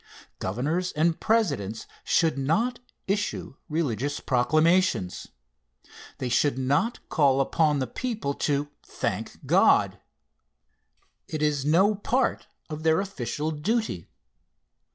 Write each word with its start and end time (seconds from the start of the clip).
Governors 0.39 0.91
and 0.93 1.19
Presidents 1.19 1.85
should 2.03 2.35
not 2.35 2.79
issue 3.07 3.57
religious 3.69 4.19
proclamations. 4.19 5.27
They 6.17 6.27
should 6.27 6.57
not 6.57 7.07
call 7.07 7.39
upon 7.39 7.77
the 7.77 7.85
people 7.85 8.33
to 8.49 8.69
thank 8.81 9.45
God. 9.45 9.99
It 11.27 11.43
is 11.43 11.65
no 11.65 11.93
part 11.93 12.47
of 12.67 12.81
their 12.81 12.99
official 12.99 13.51
duty. 13.51 14.09